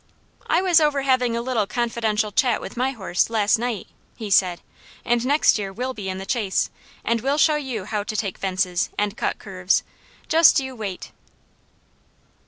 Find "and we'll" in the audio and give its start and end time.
7.05-7.37